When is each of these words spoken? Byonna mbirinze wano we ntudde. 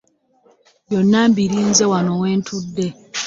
Byonna 0.85 1.19
mbirinze 1.31 1.83
wano 1.91 2.11
we 2.21 2.29
ntudde. 2.41 2.85